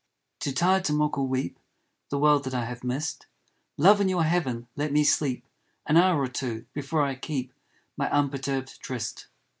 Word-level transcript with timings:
Too 0.39 0.51
tired 0.51 0.83
to 0.85 0.93
mock 0.93 1.15
or 1.19 1.27
weep 1.27 1.59
The 2.09 2.17
world 2.17 2.43
that 2.45 2.55
I 2.55 2.65
have 2.65 2.83
missed, 2.83 3.27
Love, 3.77 4.01
in 4.01 4.09
your 4.09 4.23
heaven 4.23 4.67
let 4.75 4.91
me 4.91 5.03
sleep 5.03 5.45
An 5.85 5.95
hour 5.95 6.19
or 6.19 6.27
two, 6.27 6.65
before 6.73 7.03
I 7.03 7.13
keep 7.13 7.53
My 7.95 8.09
unperturbed 8.09 8.81
tryst. 8.81 9.27